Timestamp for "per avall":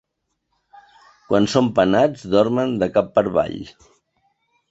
3.19-3.57